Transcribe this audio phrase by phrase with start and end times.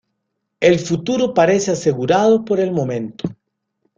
[0.61, 3.29] El futuro parece asegurado por el momento.